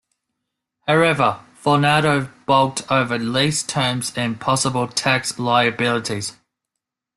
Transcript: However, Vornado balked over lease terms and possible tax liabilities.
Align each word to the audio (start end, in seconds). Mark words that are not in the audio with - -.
However, 0.87 1.41
Vornado 1.63 2.31
balked 2.47 2.91
over 2.91 3.19
lease 3.19 3.61
terms 3.61 4.11
and 4.17 4.39
possible 4.41 4.87
tax 4.87 5.37
liabilities. 5.37 6.33